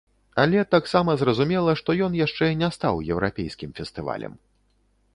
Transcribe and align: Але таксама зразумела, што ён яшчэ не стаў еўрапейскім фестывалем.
Але 0.43 0.63
таксама 0.75 1.15
зразумела, 1.23 1.77
што 1.83 1.97
ён 2.07 2.17
яшчэ 2.23 2.51
не 2.65 2.73
стаў 2.79 2.95
еўрапейскім 3.17 3.69
фестывалем. 3.83 4.33